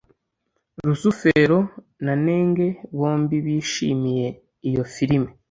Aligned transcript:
rusufero 0.87 1.59
na 2.05 2.13
nenge 2.25 2.67
bombi 2.97 3.37
bishimiye 3.45 4.27
iyo 4.69 4.83
firime 4.93 5.29